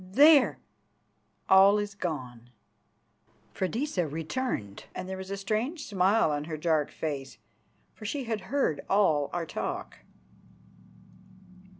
"There! 0.13 0.57
All 1.47 1.77
is 1.77 1.93
gone." 1.93 2.49
Freydisa 3.53 4.07
returned 4.07 4.85
and 4.95 5.07
there 5.07 5.15
was 5.17 5.29
a 5.29 5.37
strange 5.37 5.85
smile 5.85 6.31
on 6.31 6.45
her 6.45 6.57
dark 6.57 6.89
face, 6.89 7.37
for 7.93 8.03
she 8.07 8.23
had 8.23 8.41
heard 8.49 8.81
all 8.89 9.29
our 9.31 9.45
talk. 9.45 9.97